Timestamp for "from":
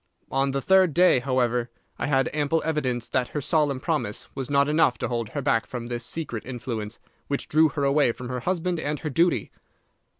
5.67-5.89, 8.11-8.27